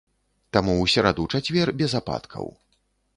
[0.55, 2.51] Таму ў сераду-чацвер без ападкаў.